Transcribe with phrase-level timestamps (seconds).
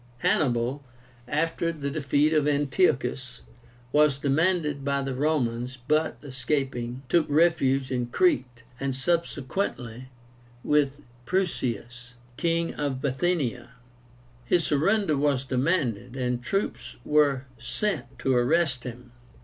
[0.25, 0.83] Hannibal,
[1.27, 3.41] after the defeat of Antiochus,
[3.91, 10.07] was demanded by the Romans, but, escaping, took refuge in Crete, and subsequently
[10.63, 13.73] with Prusias, King of Bithynia.
[14.43, 19.11] His surrender was demanded, and troops were sent to arrest him.